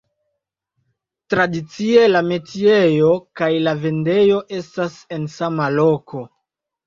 Tradicie, 1.33 2.05
la 2.13 2.21
metiejo 2.29 3.11
kaj 3.41 3.49
la 3.67 3.75
vendejo 3.83 4.41
estas 4.61 4.97
en 5.19 5.29
sama 5.35 5.69
loko. 5.77 6.25